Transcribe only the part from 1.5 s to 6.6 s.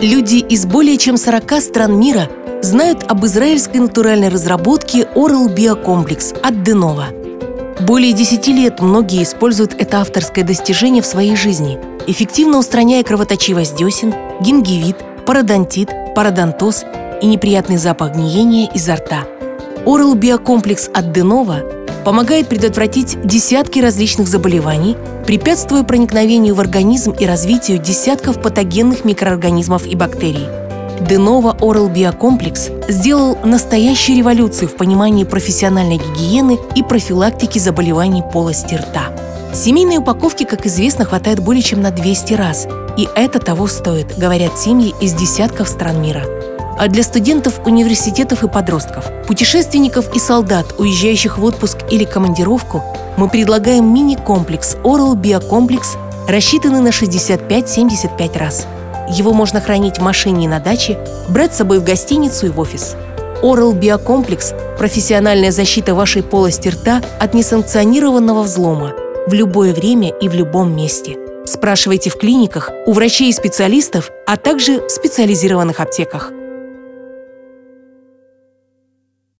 стран мира знают об израильской натуральной разработке Oral Biocomplex